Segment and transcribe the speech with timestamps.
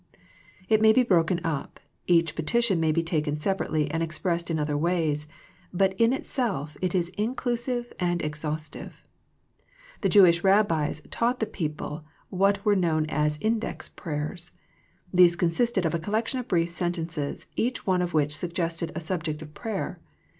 [0.67, 4.75] It may be broken up, each petition may be taken separately and expressed in other
[4.75, 5.27] ways,
[5.71, 9.03] but in itself it is inclusive and exhaustive.
[10.01, 14.53] The Jewish Eabbis taught the people what were known as" index prayers."
[15.13, 19.43] These consisted of a collection of brief sentences, each one of which suggested a subject
[19.43, 19.99] of prayer.